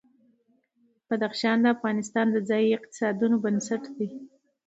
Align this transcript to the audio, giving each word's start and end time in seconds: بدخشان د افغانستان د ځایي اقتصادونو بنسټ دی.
بدخشان 1.07 1.57
د 1.61 1.65
افغانستان 1.75 2.25
د 2.31 2.37
ځایي 2.49 2.69
اقتصادونو 2.77 3.35
بنسټ 3.43 3.83
دی. 3.97 4.07